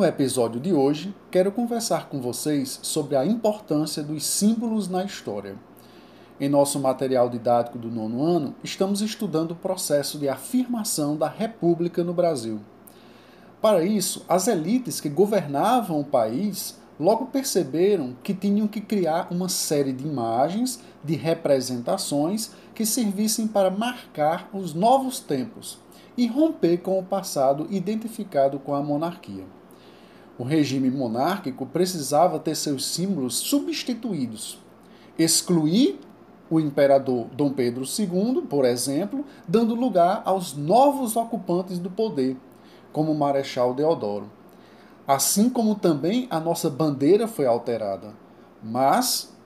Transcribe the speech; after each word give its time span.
No 0.00 0.06
episódio 0.06 0.58
de 0.58 0.72
hoje, 0.72 1.14
quero 1.30 1.52
conversar 1.52 2.08
com 2.08 2.22
vocês 2.22 2.80
sobre 2.82 3.16
a 3.16 3.26
importância 3.26 4.02
dos 4.02 4.24
símbolos 4.24 4.88
na 4.88 5.04
história. 5.04 5.56
Em 6.40 6.48
nosso 6.48 6.80
material 6.80 7.28
didático 7.28 7.76
do 7.76 7.90
nono 7.90 8.24
ano, 8.24 8.54
estamos 8.64 9.02
estudando 9.02 9.50
o 9.50 9.56
processo 9.56 10.18
de 10.18 10.26
afirmação 10.26 11.18
da 11.18 11.28
República 11.28 12.02
no 12.02 12.14
Brasil. 12.14 12.60
Para 13.60 13.84
isso, 13.84 14.24
as 14.26 14.48
elites 14.48 15.02
que 15.02 15.10
governavam 15.10 16.00
o 16.00 16.04
país 16.04 16.80
logo 16.98 17.26
perceberam 17.26 18.16
que 18.22 18.32
tinham 18.32 18.66
que 18.66 18.80
criar 18.80 19.28
uma 19.30 19.50
série 19.50 19.92
de 19.92 20.06
imagens, 20.06 20.80
de 21.04 21.14
representações 21.14 22.52
que 22.74 22.86
servissem 22.86 23.46
para 23.46 23.70
marcar 23.70 24.48
os 24.54 24.72
novos 24.72 25.20
tempos 25.20 25.78
e 26.16 26.26
romper 26.26 26.78
com 26.78 26.98
o 26.98 27.04
passado 27.04 27.66
identificado 27.68 28.58
com 28.58 28.74
a 28.74 28.82
monarquia. 28.82 29.59
O 30.40 30.42
regime 30.42 30.90
monárquico 30.90 31.66
precisava 31.66 32.38
ter 32.38 32.54
seus 32.54 32.86
símbolos 32.86 33.34
substituídos, 33.34 34.58
excluir 35.18 36.00
o 36.48 36.58
imperador 36.58 37.26
Dom 37.36 37.52
Pedro 37.52 37.84
II, 37.84 38.46
por 38.48 38.64
exemplo, 38.64 39.22
dando 39.46 39.74
lugar 39.74 40.22
aos 40.24 40.56
novos 40.56 41.14
ocupantes 41.14 41.78
do 41.78 41.90
poder, 41.90 42.38
como 42.90 43.12
o 43.12 43.14
Marechal 43.14 43.74
Deodoro. 43.74 44.30
Assim 45.06 45.50
como 45.50 45.74
também 45.74 46.26
a 46.30 46.40
nossa 46.40 46.70
bandeira 46.70 47.28
foi 47.28 47.44
alterada. 47.44 48.14
Mas, 48.62 49.36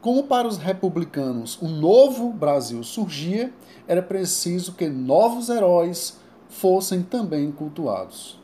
como 0.00 0.22
para 0.22 0.46
os 0.46 0.56
republicanos 0.56 1.58
um 1.60 1.68
novo 1.68 2.30
Brasil 2.30 2.84
surgia, 2.84 3.52
era 3.88 4.00
preciso 4.00 4.74
que 4.74 4.88
novos 4.88 5.48
heróis 5.48 6.16
fossem 6.48 7.02
também 7.02 7.50
cultuados. 7.50 8.43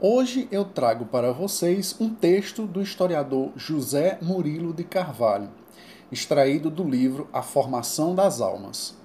Hoje 0.00 0.48
eu 0.50 0.64
trago 0.64 1.06
para 1.06 1.32
vocês 1.32 1.94
um 2.00 2.12
texto 2.12 2.66
do 2.66 2.82
historiador 2.82 3.52
José 3.54 4.18
Murilo 4.20 4.72
de 4.72 4.82
Carvalho, 4.82 5.48
extraído 6.10 6.68
do 6.68 6.82
livro 6.82 7.28
A 7.32 7.42
Formação 7.42 8.12
das 8.12 8.40
Almas. 8.40 8.96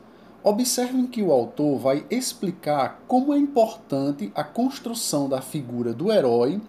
Observem 0.44 1.06
que 1.06 1.22
o 1.22 1.32
autor 1.32 1.78
vai 1.78 2.06
explicar 2.10 3.04
como 3.08 3.36
é 3.36 3.38
importante 3.38 4.32
a 4.34 4.44
construção 4.44 5.30
da 5.30 5.42
figura 5.42 5.94
do 5.94 6.12
herói 6.12 6.60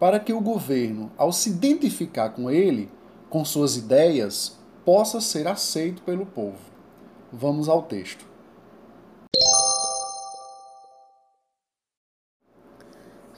para 0.00 0.18
que 0.18 0.32
o 0.32 0.40
governo, 0.40 1.12
ao 1.16 1.32
se 1.32 1.50
identificar 1.50 2.30
com 2.30 2.50
ele, 2.50 2.90
com 3.30 3.44
suas 3.44 3.76
ideias, 3.76 4.58
possa 4.84 5.20
ser 5.20 5.46
aceito 5.46 6.02
pelo 6.02 6.26
povo. 6.26 6.58
Vamos 7.32 7.68
ao 7.68 7.82
texto. 7.82 8.29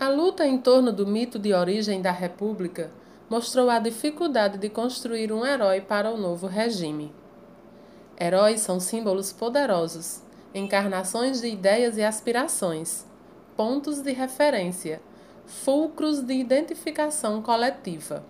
A 0.02 0.08
luta 0.08 0.44
em 0.44 0.58
torno 0.58 0.92
do 0.92 1.06
mito 1.06 1.38
de 1.38 1.54
origem 1.54 2.02
da 2.02 2.10
República 2.10 2.90
mostrou 3.30 3.70
a 3.70 3.78
dificuldade 3.78 4.58
de 4.58 4.68
construir 4.68 5.32
um 5.32 5.46
herói 5.46 5.80
para 5.80 6.10
o 6.10 6.16
novo 6.16 6.48
regime. 6.48 7.14
Heróis 8.20 8.62
são 8.62 8.80
símbolos 8.80 9.32
poderosos, 9.32 10.20
encarnações 10.52 11.40
de 11.40 11.46
ideias 11.46 11.96
e 11.96 12.02
aspirações, 12.02 13.06
pontos 13.56 14.02
de 14.02 14.10
referência, 14.10 15.00
fulcros 15.46 16.20
de 16.20 16.34
identificação 16.34 17.40
coletiva. 17.40 18.24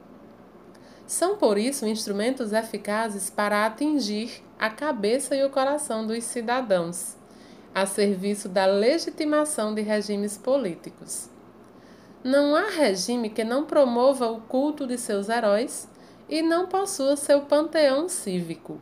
São, 1.07 1.39
por 1.39 1.57
isso, 1.57 1.87
instrumentos 1.87 2.53
eficazes 2.53 3.31
para 3.31 3.65
atingir 3.65 4.43
a 4.59 4.69
cabeça 4.69 5.35
e 5.35 5.43
o 5.43 5.49
coração 5.49 6.07
dos 6.07 6.23
cidadãos, 6.23 7.17
a 7.75 7.87
serviço 7.87 8.47
da 8.47 8.67
legitimação 8.67 9.75
de 9.75 9.81
regimes 9.81 10.37
políticos. 10.37 11.33
Não 12.25 12.55
há 12.55 12.71
regime 12.71 13.29
que 13.29 13.43
não 13.43 13.65
promova 13.65 14.31
o 14.31 14.41
culto 14.43 14.87
de 14.87 14.97
seus 14.97 15.29
heróis 15.29 15.89
e 16.29 16.41
não 16.41 16.69
possua 16.69 17.17
seu 17.17 17.41
panteão 17.41 18.09
cívico. 18.09 18.81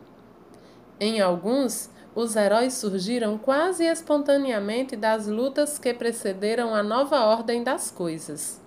Em 1.00 1.22
alguns, 1.22 1.88
os 2.14 2.36
heróis 2.36 2.74
surgiram 2.74 3.38
quase 3.38 3.84
espontaneamente 3.84 4.94
das 4.94 5.26
lutas 5.26 5.78
que 5.78 5.94
precederam 5.94 6.74
a 6.74 6.82
nova 6.82 7.24
ordem 7.24 7.62
das 7.64 7.90
coisas. 7.90 8.60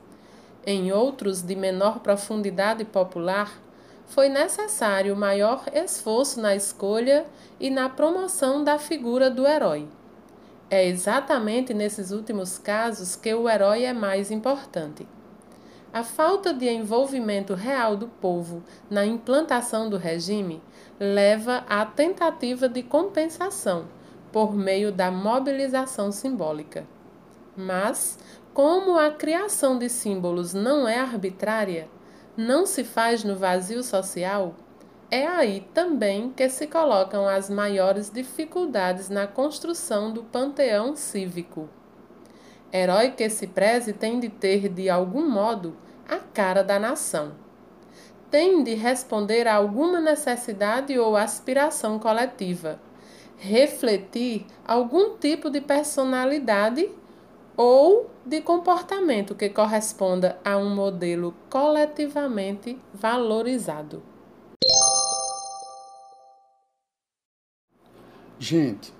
Em 0.66 0.91
outros, 0.91 1.44
de 1.44 1.56
menor 1.56 2.00
profundidade 2.00 2.83
popular, 2.83 3.62
foi 4.07 4.28
necessário 4.28 5.16
maior 5.16 5.66
esforço 5.72 6.41
na 6.41 6.56
escolha 6.56 7.28
e 7.59 7.69
na 7.69 7.89
promoção 7.89 8.63
da 8.63 8.79
figura 8.79 9.29
do 9.29 9.45
herói. 9.45 9.88
É 10.73 10.88
exatamente 10.88 11.72
nesses 11.72 12.09
últimos 12.09 12.57
casos 12.57 13.16
que 13.16 13.31
o 13.31 13.47
herói 13.47 13.84
é 13.84 13.94
mais 13.94 14.31
importante. 14.31 15.06
A 15.94 16.03
falta 16.03 16.51
de 16.51 16.67
envolvimento 16.67 17.53
real 17.53 17.95
do 17.95 18.07
povo 18.07 18.63
na 18.89 19.06
implantação 19.06 19.88
do 19.88 19.97
regime 19.97 20.63
leva 21.00 21.63
à 21.69 21.85
tentativa 21.85 22.67
de 22.67 22.81
compensação 22.81 23.85
por 24.31 24.56
meio 24.56 24.91
da 24.91 25.12
mobilização 25.12 26.12
simbólica. 26.12 26.88
Mas, 27.56 28.17
como 28.51 28.97
a 28.97 29.12
criação 29.12 29.78
de 29.78 29.88
símbolos 29.88 30.56
não 30.56 30.88
é 30.88 31.00
arbitrária, 31.00 31.88
não 32.35 32.66
se 32.66 32.83
faz 32.83 33.23
no 33.23 33.35
vazio 33.35 33.83
social, 33.83 34.56
é 35.13 35.28
aí 35.28 35.63
também 35.75 36.31
que 36.31 36.50
se 36.50 36.66
colocam 36.66 37.28
as 37.28 37.47
maiores 37.47 38.09
dificuldades 38.09 39.09
na 39.09 39.28
construção 39.28 40.12
do 40.12 40.24
panteão 40.24 40.96
cívico. 40.96 41.69
Herói 42.74 43.12
que 43.12 43.29
se 43.29 43.46
preze 43.46 43.94
tem 43.94 44.19
de 44.19 44.28
ter, 44.28 44.68
de 44.69 44.90
algum 44.90 45.29
modo, 45.29 45.78
a 46.09 46.18
cara 46.18 46.63
da 46.63 46.79
nação. 46.79 47.34
Tem 48.31 48.63
de 48.63 48.74
responder 48.74 49.47
a 49.47 49.53
alguma 49.53 50.01
necessidade 50.01 50.97
ou 50.97 51.16
aspiração 51.16 52.00
coletiva, 52.00 52.80
refletir 53.38 54.47
algum 54.66 55.16
tipo 55.19 55.51
de 55.51 55.62
personalidade 55.62 56.90
ou 57.56 58.09
de 58.25 58.41
comportamento 58.41 59.35
que 59.35 59.47
corresponda 59.50 60.40
a 60.44 60.57
um 60.57 60.74
modelo 60.74 61.35
coletivamente 61.51 62.81
valorizado. 62.91 64.12
Gente, 68.43 68.93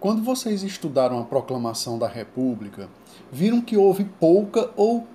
quando 0.00 0.20
vocês 0.20 0.64
estudaram 0.64 1.20
a 1.20 1.24
proclamação 1.24 1.96
da 1.96 2.08
República, 2.08 2.88
viram 3.30 3.60
que 3.60 3.76
houve 3.76 4.02
pouca 4.02 4.68
ou 4.76 5.06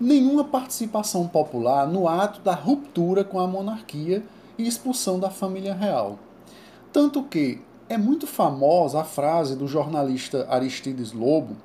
nenhuma 0.00 0.44
participação 0.44 1.26
popular 1.26 1.84
no 1.88 2.06
ato 2.06 2.40
da 2.42 2.54
ruptura 2.54 3.24
com 3.24 3.40
a 3.40 3.46
monarquia 3.48 4.22
e 4.56 4.68
expulsão 4.68 5.18
da 5.18 5.30
família 5.30 5.74
real. 5.74 6.16
Tanto 6.92 7.24
que 7.24 7.60
é 7.88 7.98
muito 7.98 8.24
famosa 8.24 9.00
a 9.00 9.04
frase 9.04 9.56
do 9.56 9.66
jornalista 9.66 10.46
Aristides 10.48 11.12
Lobo, 11.12 11.56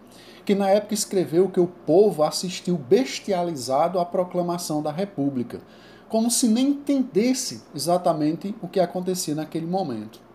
que 0.44 0.55
na 0.55 0.72
época 0.72 0.96
escreveu 0.96 1.49
que 1.49 1.59
o 1.59 1.67
povo 1.67 2.23
assistiu 2.23 2.79
bestializado 2.79 3.99
à 3.99 4.05
proclamação 4.05 4.82
da 4.82 4.91
República, 4.91 5.61
como 6.09 6.32
se 6.32 6.47
nem 6.47 6.70
entendesse 6.70 7.61
exatamente 7.76 8.55
o 8.59 8.67
que 8.67 8.79
acontecia 8.79 9.35
naquele 9.35 9.67
momento. 9.67 10.28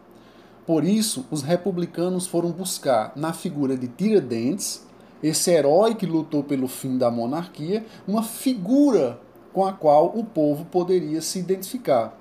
Por 0.66 0.84
isso, 0.84 1.26
os 1.30 1.42
republicanos 1.42 2.26
foram 2.26 2.50
buscar 2.50 3.12
na 3.14 3.32
figura 3.32 3.76
de 3.76 3.86
Tiradentes, 3.86 4.86
esse 5.22 5.50
herói 5.50 5.94
que 5.94 6.06
lutou 6.06 6.42
pelo 6.42 6.68
fim 6.68 6.96
da 6.96 7.10
monarquia, 7.10 7.84
uma 8.06 8.22
figura 8.22 9.20
com 9.52 9.64
a 9.64 9.72
qual 9.72 10.12
o 10.16 10.24
povo 10.24 10.64
poderia 10.64 11.20
se 11.20 11.38
identificar. 11.38 12.18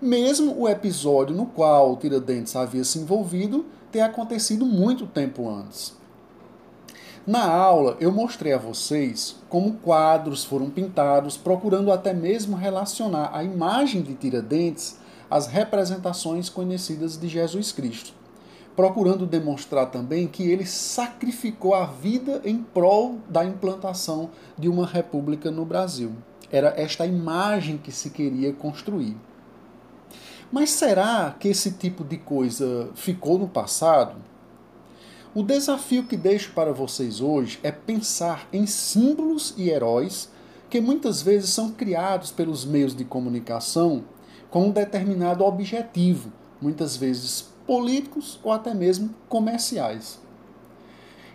Mesmo 0.00 0.58
o 0.58 0.68
episódio 0.68 1.34
no 1.34 1.46
qual 1.46 1.96
Tiradentes 1.96 2.54
havia 2.54 2.84
se 2.84 2.98
envolvido 2.98 3.66
ter 3.90 4.00
acontecido 4.00 4.64
muito 4.64 5.06
tempo 5.06 5.48
antes. 5.48 5.98
Na 7.26 7.44
aula, 7.44 7.96
eu 8.00 8.10
mostrei 8.10 8.52
a 8.52 8.58
vocês 8.58 9.36
como 9.48 9.74
quadros 9.74 10.44
foram 10.44 10.70
pintados, 10.70 11.36
procurando 11.36 11.92
até 11.92 12.14
mesmo 12.14 12.56
relacionar 12.56 13.30
a 13.32 13.44
imagem 13.44 14.00
de 14.00 14.14
Tiradentes 14.14 14.96
as 15.30 15.46
representações 15.46 16.48
conhecidas 16.48 17.16
de 17.16 17.28
Jesus 17.28 17.70
Cristo. 17.72 18.18
procurando 18.76 19.26
demonstrar 19.26 19.90
também 19.90 20.26
que 20.26 20.44
ele 20.44 20.64
sacrificou 20.64 21.74
a 21.74 21.84
vida 21.84 22.40
em 22.44 22.62
prol 22.62 23.18
da 23.28 23.44
implantação 23.44 24.30
de 24.56 24.68
uma 24.68 24.86
república 24.86 25.50
no 25.50 25.66
Brasil. 25.66 26.12
Era 26.50 26.72
esta 26.80 27.04
imagem 27.04 27.76
que 27.76 27.92
se 27.92 28.08
queria 28.08 28.54
construir. 28.54 29.16
Mas 30.50 30.70
será 30.70 31.36
que 31.38 31.48
esse 31.48 31.72
tipo 31.72 32.02
de 32.02 32.16
coisa 32.16 32.88
ficou 32.94 33.38
no 33.38 33.48
passado? 33.48 34.16
O 35.34 35.42
desafio 35.42 36.04
que 36.04 36.16
deixo 36.16 36.52
para 36.52 36.72
vocês 36.72 37.20
hoje 37.20 37.60
é 37.62 37.70
pensar 37.70 38.48
em 38.52 38.66
símbolos 38.66 39.52
e 39.58 39.68
heróis 39.68 40.30
que 40.70 40.80
muitas 40.80 41.20
vezes 41.20 41.50
são 41.50 41.70
criados 41.70 42.30
pelos 42.30 42.64
meios 42.64 42.96
de 42.96 43.04
comunicação 43.04 44.04
com 44.50 44.66
um 44.66 44.70
determinado 44.70 45.44
objetivo, 45.44 46.32
muitas 46.60 46.96
vezes 46.96 47.48
políticos 47.66 48.40
ou 48.42 48.52
até 48.52 48.74
mesmo 48.74 49.14
comerciais. 49.28 50.20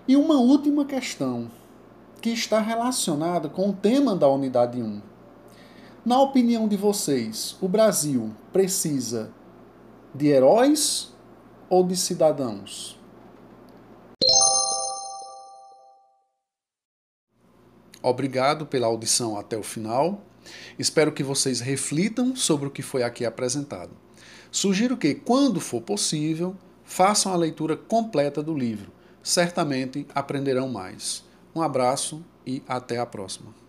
E 0.07 0.15
uma 0.15 0.35
última 0.35 0.85
questão 0.85 1.49
que 2.21 2.29
está 2.29 2.59
relacionada 2.59 3.47
com 3.47 3.69
o 3.69 3.73
tema 3.73 4.15
da 4.15 4.27
Unidade 4.27 4.81
1. 4.81 5.01
Na 6.05 6.19
opinião 6.21 6.67
de 6.67 6.77
vocês, 6.77 7.57
o 7.61 7.67
Brasil 7.67 8.31
precisa 8.51 9.31
de 10.13 10.27
heróis 10.27 11.13
ou 11.69 11.83
de 11.83 11.95
cidadãos? 11.95 12.99
Obrigado 18.03 18.67
pela 18.67 18.85
audição 18.85 19.35
até 19.37 19.57
o 19.57 19.63
final. 19.63 20.21
Espero 20.77 21.11
que 21.11 21.23
vocês 21.23 21.59
reflitam 21.59 22.35
sobre 22.35 22.67
o 22.67 22.71
que 22.71 22.81
foi 22.81 23.03
aqui 23.03 23.25
apresentado. 23.25 23.91
Sugiro 24.51 24.95
que, 24.95 25.13
quando 25.13 25.59
for 25.59 25.81
possível, 25.81 26.55
façam 26.83 27.33
a 27.33 27.35
leitura 27.35 27.75
completa 27.75 28.41
do 28.41 28.53
livro. 28.53 28.91
Certamente 29.21 30.05
aprenderão 30.13 30.69
mais. 30.69 31.23
Um 31.53 31.61
abraço 31.61 32.23
e 32.45 32.61
até 32.67 32.97
a 32.97 33.05
próxima. 33.05 33.64